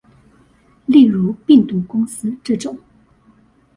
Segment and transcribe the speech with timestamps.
[0.87, 2.75] 例如病毒公司這種